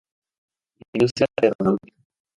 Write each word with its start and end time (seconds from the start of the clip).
Industria 0.93 1.27
aeronáutica. 1.35 1.99